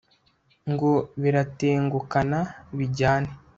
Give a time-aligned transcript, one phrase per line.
[0.71, 2.39] Ngo biratengukana
[2.77, 3.31] bijyane